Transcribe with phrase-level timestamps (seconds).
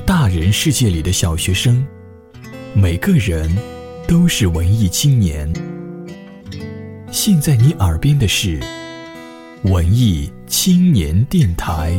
[0.00, 1.84] 大人世界里的小学生，
[2.74, 3.50] 每个人
[4.06, 5.50] 都是文艺青年。
[7.10, 8.60] 现在你耳边的是
[9.64, 11.92] 文艺青年电台。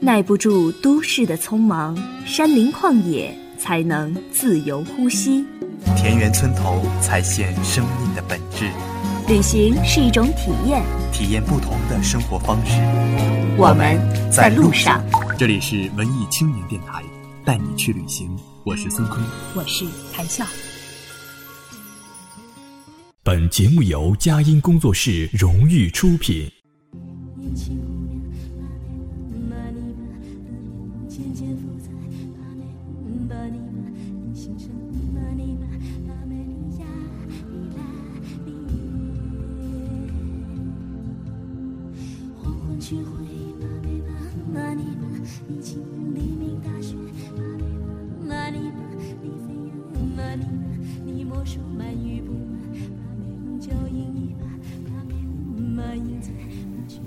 [0.00, 1.96] 耐不住都市的匆忙，
[2.26, 5.44] 山林旷野才能自由呼吸，
[5.94, 8.70] 田园村头才现生命的本质。
[9.28, 12.72] 旅行是一种体验，体验不同的生活方式。
[13.58, 14.00] 我们
[14.32, 15.04] 在路上。
[15.38, 17.04] 这里是文艺青年电台，
[17.44, 18.34] 带你去旅行。
[18.64, 19.22] 我是孙坤，
[19.54, 20.44] 我是谭笑。
[23.22, 26.50] 本节目由佳音工作室荣誉出品。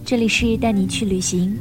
[0.05, 1.57] 这里是带你去旅行，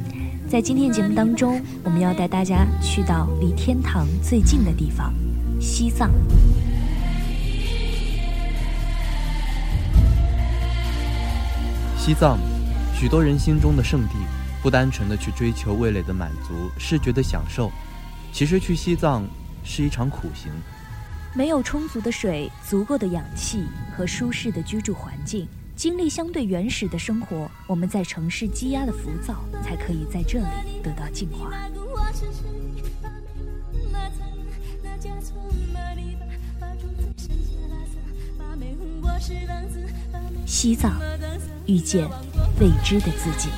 [0.47, 5.13] 在今天节目当中，我们要带大家去到离天堂最近的地方——
[5.59, 6.11] 西藏。
[11.97, 12.37] 西藏，
[12.93, 14.13] 许多人心中的圣地，
[14.61, 17.69] 不单纯的去追求味蕾的满足、视觉的享受，
[18.31, 19.27] 其实去西藏
[19.63, 20.49] 是一场苦行。
[21.35, 23.65] 没有充足的水、足够的氧气
[23.97, 25.47] 和舒适的居住环境。
[25.75, 31.51] 经历相对原始的生活，我们在城市积压的浮躁，才可以在这里得到净化。
[40.45, 40.99] 西藏，
[41.65, 42.05] 遇见
[42.59, 43.49] 未知的自己。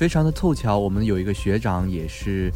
[0.00, 2.50] 非常的凑巧，我们有一个学长也是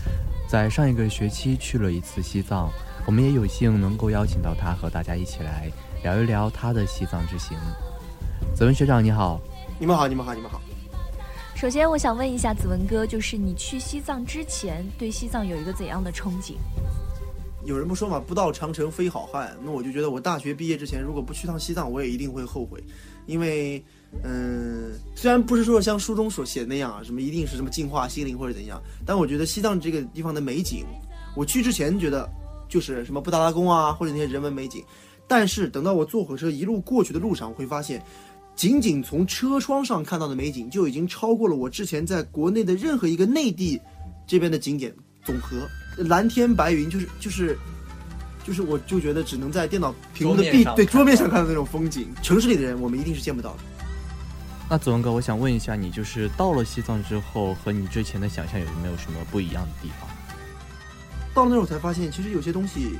[0.48, 2.70] 在上一个学期去了一次西藏，
[3.04, 5.70] 我们也有幸能够邀请到他和大家一起来
[6.02, 7.54] 聊一聊他的西藏之行。
[8.54, 9.38] 子文学长你好，
[9.78, 10.58] 你们好，你们好，你们好。
[11.54, 16.54] 首先我想问一下子文哥，就是你去西藏之前对西藏有一个怎样的憧憬？
[17.66, 22.82] 有人不说嘛，不到长城非好汉，那我就觉得我大学毕业之前如果不去趟西藏，我也一定会后悔，
[23.26, 23.84] 因为。
[24.22, 30.84] 嗯，虽然不是说像书中所写的那样啊，什么一定是什么净化心灵或者怎样，但我觉得西藏这个地方的美景，
[31.36, 32.28] 我去之前觉得
[32.68, 34.82] 就是什么布达拉宫啊，或者那些人文美景，
[35.26, 38.02] 但是等到我坐火车一路过去的路上，我会发现，
[38.56, 43.80] 仅仅从车窗上看到的美景就已经超过了我之前在国内的任何一个内地
[44.26, 44.94] 这边的景点
[45.24, 47.58] 总和，蓝天白云，就是就是
[48.46, 53.58] 就是，我就觉得只能在电脑屏幕的壁对桌面上看到那种风景，城市里的人我们一定是见不到的。
[54.68, 60.08] 那子文哥，我想问一下你，就是到了西藏之后，和你之前的想象有没有什么不一样的地方？
[61.34, 62.96] 到了那儿我才发现，其实有些东西，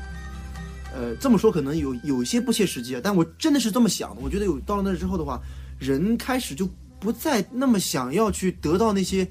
[0.95, 4.21] 呃，这么说可能有有一些不切实际啊，但我真的是这么想的。
[4.21, 5.41] 我觉得有到了那儿之后的话，
[5.79, 6.69] 人开始就
[7.01, 9.27] 不再那么想要去得到那些，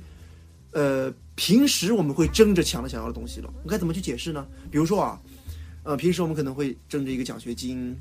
[0.72, 3.54] 呃，平时我们会争着抢着想要的东西了。
[3.64, 4.46] 我该怎么去解释呢？
[4.72, 5.22] 比如说啊，
[5.84, 7.96] 呃，平时我们可能会争着一个奖学金，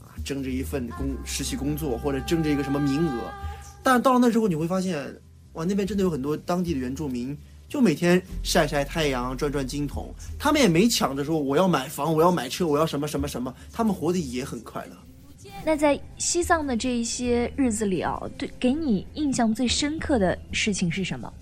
[0.00, 3.32] 啊，争着一份工实习工作，或者争着一个什么名额。
[3.82, 5.04] 但到了那之后，你会发现，
[5.54, 7.36] 哇，那边真的有很多当地的原住民，
[7.68, 10.14] 就每天晒晒太阳，转转金筒。
[10.38, 13.54] 他们也没抢着说我要买房，我要买车，我要什么什么什么。
[13.72, 14.96] 他们活得也很快乐。
[15.64, 21.32] 那在西藏的这一些日子里啊，对，给你印象最深刻的事情是什么？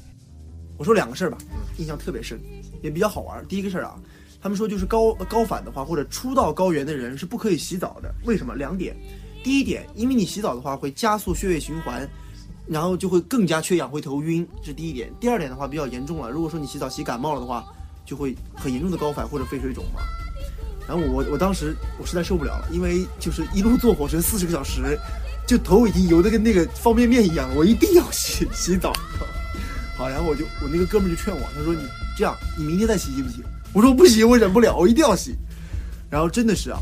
[0.78, 1.38] 我说两个事儿吧，
[1.78, 2.38] 印象特别深，
[2.82, 3.46] 也比较好玩。
[3.46, 3.98] 第一个事儿啊，
[4.40, 8.14] 他们说就是高高反的话，或者初到高原的人是不可以洗澡的。
[8.24, 8.54] 为什么？
[8.54, 8.96] 两点。
[9.44, 12.08] 第一点，因为你洗澡的话会加速血液循环，
[12.68, 15.12] 然后就会更加缺氧，会头晕，这是第一点。
[15.20, 17.64] 第二点的话比较严重了，如果说你洗澡洗感冒了的话，
[18.04, 20.00] 就会很严重的高反或者肺水肿嘛。
[20.88, 24.98] 然后我我当时我实在受不了了，因为就是一路坐火车四十个小时，
[25.46, 28.92] 就头已经油的跟那个方便面一样了，我一定要洗洗澡。
[29.96, 31.80] 好，然后我就我那个哥们就劝我，他说你
[32.16, 33.42] 这样，你明天再洗行不行？
[33.72, 35.34] 我说不行，我忍不了，我一定要洗。
[36.08, 36.78] 然后真的是啊。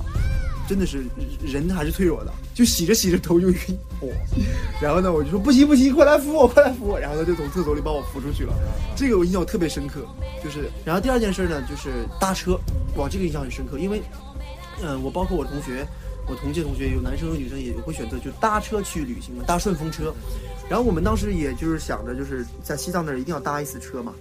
[0.67, 1.05] 真的是
[1.45, 3.59] 人还是脆弱的，就洗着洗着头就晕，
[4.81, 8.53] 然后呢，我就说不行不行，快来扶我，快来扶我，然后他就从厕所里把我扶出去了，
[8.97, 10.07] 这个我印象特别深刻，
[10.43, 12.59] 就是，然后第二件事呢，就是搭车，
[12.97, 14.03] 哇，这个印象很深刻，因为，
[14.83, 15.87] 嗯，我包括我同学，
[16.27, 20.15] 我同届同学有男生有女生也会选择就搭车去旅行嘛，搭顺风车，
[20.69, 24.15] 然后我们当时也就是想着就是在西藏那儿一定要搭一次车嘛，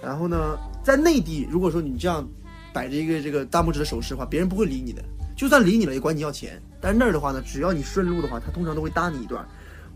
[0.00, 2.24] 然后呢，在内地如果说你这样
[2.72, 5.02] 摆着一个这个大拇指的手势的话，别人不会理你的。
[5.42, 6.62] 就算理你了，也管你要钱。
[6.80, 9.44] 但是那儿的话呢，只要你顺路的话，他通常都会搭你一段。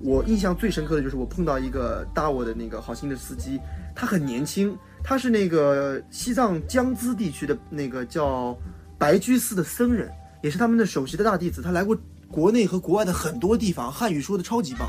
[0.01, 3.61] 我印象最深刻的就是我碰到一个搭我的那个好心的司机，
[3.95, 8.59] 他很年轻，他是那个西藏江孜地区的那个叫
[8.99, 10.11] 白居寺的僧人，
[10.43, 11.63] 也是他们的首席的大弟子。
[11.63, 11.97] 他来过
[12.29, 14.89] 国内和国外的很多地方，汉语说的超级棒。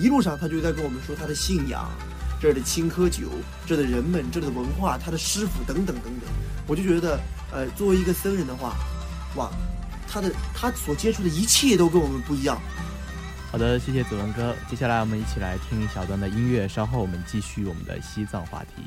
[0.00, 1.86] 一路上他就在跟我们说他的信仰，
[2.40, 3.28] 这儿的青稞酒，
[3.66, 6.30] 这儿的人们，这儿的文化，他的师傅等等等等。
[6.66, 7.20] 我就觉得，
[7.52, 8.74] 呃，作为一个僧人的话，
[9.36, 9.50] 哇。
[10.10, 12.60] 他的他所接触的一切都跟我们不一样。
[13.50, 14.54] 好的，谢谢子文哥。
[14.68, 18.82] 接下来我们一起来听一小段的音乐，稍后我们继续我们的西藏话题。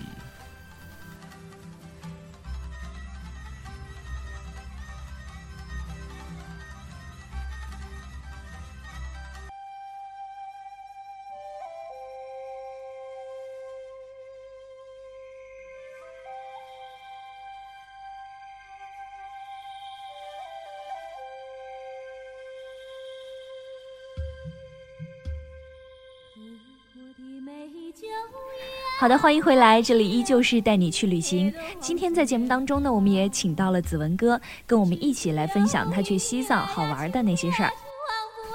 [29.02, 31.52] 好的，欢迎回来，这里依旧是带你去旅行。
[31.80, 37.72] 今天在节目当中呢，我们也请到了子文哥，跟我们一起来分享他去西藏好玩的那些事儿。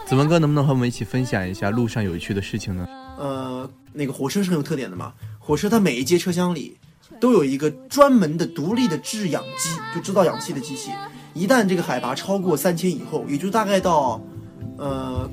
[0.06, 2.86] 子文哥能不能和我们一起分享一下路上有趣的事情呢？
[3.18, 6.76] 呃，那个火车是很有特点的嘛，火车它每一节车厢里
[7.18, 10.92] 都有一个专门的独立的制氧机，就制造氧气的机器。
[11.34, 14.20] 一旦这个海拔超过三千以后，也就大概到，
[14.78, 15.28] 呃。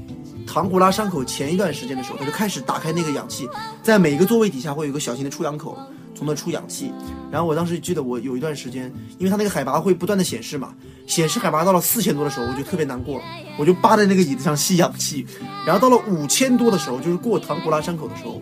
[0.54, 3.50] 唐古拉山口前一段时间的时候，他就开始打开那个氧气，
[3.82, 5.76] 在每一个座位底下会有一个小型的出氧口，
[6.14, 6.94] 从那出氧气。
[7.32, 10.76] 然后我当时记得，我有一段时间，因为它那个海拔会不断的显示嘛，
[11.08, 13.20] 显示海拔到了四千多的时候，我就特别难过，
[13.58, 15.26] 我就扒在那个椅子上吸氧气。
[15.66, 18.40] 然后到了五千多的时候，就是过唐古拉山口的时候，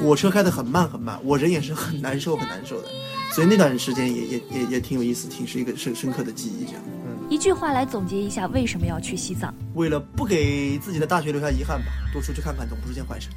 [0.00, 2.88] 火车开得很慢很慢，我人也是很难受很难受的。
[3.34, 6.82] 所以那段时间也也也也挺有意思，挺是一个深深刻的记忆这样。
[7.30, 9.54] 一句话来总结一下，为什么要去西藏？
[9.74, 13.28] 为了不给自己的大学留下遗憾吧，多出去看看总不是件坏事。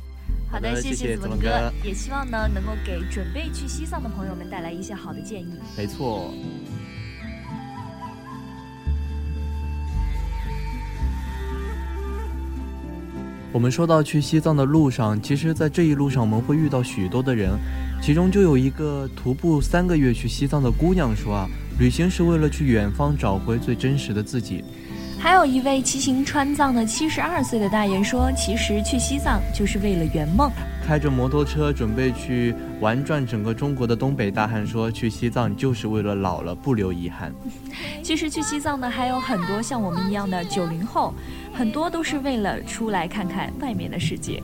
[0.51, 5.53] 好的，谢谢子文哥，也希望呢能够给准备去西藏的朋友们带来一些好的建议。
[5.77, 6.33] 没错。
[13.51, 17.51] 我们说到去西藏的路上，其实，在这一路上我们会遇到许多的人，
[18.01, 21.47] 其中就有一个徒步三个月去西藏的姑娘说啊。
[21.79, 24.63] 旅行是为了去远方找回最真实的自己。
[25.19, 30.51] 还有一位骑行川藏的七十二岁的大爷说：“其实去西藏就是为了圆梦。”
[30.85, 37.33] 开着摩托车准备去玩转整个中国的东北大汉说：“去西藏就是为了老了不留遗憾。”
[38.03, 41.13] 其实去西藏呢还有很多像我们一样的九零后，
[41.53, 44.43] 很多都是为了出来看看外面的世界。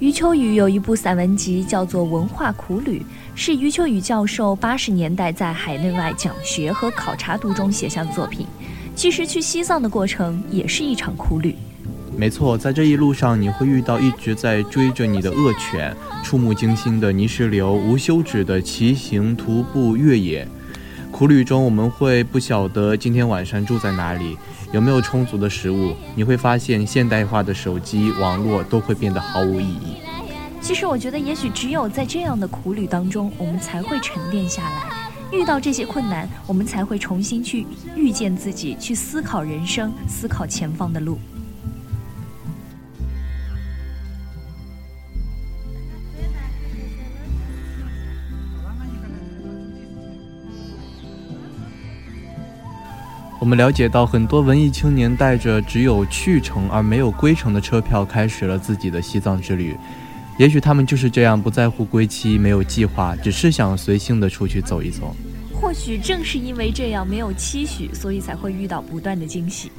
[0.00, 3.00] 余秋雨有一部散文集，叫做《文化苦旅》，
[3.34, 8.46] 是余秋雨教授八十年代在海内外讲学和考察途中写下的作品。
[8.94, 11.56] 其实去西藏的过程也是一场苦旅。
[12.16, 20.46] 没错，在这一路上，你会遇到一直在追着你的恶犬，触目惊心的泥石流，无休止的骑行、徒步、越野。
[21.10, 24.36] 苦旅中，我们会不晓得今天晚上住在哪里。
[24.70, 25.96] 有没有充足的食物？
[26.14, 29.96] 你会发现现代化的手机、网络都会变得毫无意义。
[30.60, 34.82] 其实，我觉得也许只有在这样的苦旅当中，我们才会沉淀下来。
[35.32, 41.18] 遇到这些困难，我们才会重新去遇见自己，去思考人生，思考前方的路。
[53.48, 59.74] 们了解到，很多文艺青年带着只有去程而没有归程的车票，开始了自己的西藏之旅。
[60.36, 65.16] 也许他们就是这样，不在乎归期，没有计划，只是想随性的出去走一走。
[65.58, 69.72] 或许正是因为这样，没有期许，所以才会遇到不断的惊喜。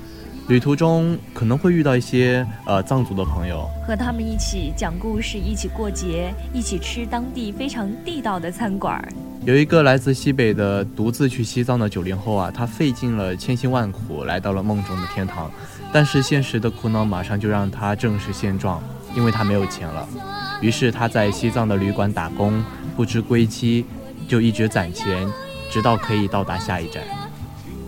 [0.47, 8.99] 旅途中可能会遇到一些呃藏族的朋友，和他们一起讲故事，一起过节，一起吃当地非常地道的餐馆。
[9.45, 15.49] 有一个来自西北的独自去西藏的九零后啊，他费尽了千辛万苦来到了梦中的天堂，
[15.93, 18.83] 但是现实的苦恼马上就让他正视现状，
[19.15, 20.07] 因为他没有钱了。
[20.61, 22.61] 于是他在西藏的旅馆打工，
[22.97, 23.85] 不知归期，
[24.27, 25.25] 就一直攒钱，
[25.71, 27.01] 直到可以到达下一站。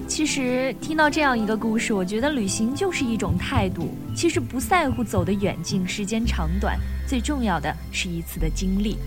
[0.07, 3.93] 其实听到这样一个故事，我觉得旅行就是一种态度。
[4.15, 8.97] 其实不在乎走的远近、时间长短，最重要的是一次的经历。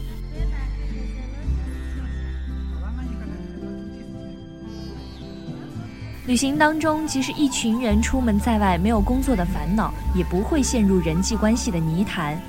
[6.27, 12.41] 旅行当中，即使一群人出门在外，没有工作的烦恼，也不会陷入人际关系的泥潭。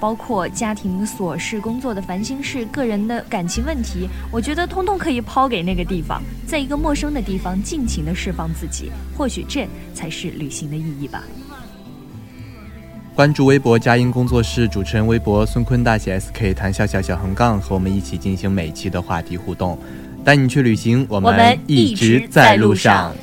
[0.00, 11.22] 包括家庭琐事、工作的烦心事、个人的感情问题，我觉得通通可以抛给那个地方，在一个陌生的地方尽情的释放自己，或许这才是旅行的意义吧。
[13.14, 19.78] 关注微博佳音工作室，主持人微博孙坤大写 SK，谈笑笑小横杠，和我们一起进行每期的话题互动，
[20.24, 23.14] 带你去旅行，我们一直在路上。